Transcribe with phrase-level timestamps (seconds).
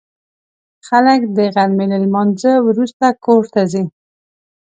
[0.87, 3.83] خلک د غرمې له لمانځه وروسته کور ته ځي